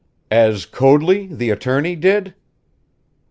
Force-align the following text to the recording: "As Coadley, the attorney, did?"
"As 0.31 0.65
Coadley, 0.65 1.27
the 1.27 1.51
attorney, 1.51 1.95
did?" 1.95 2.33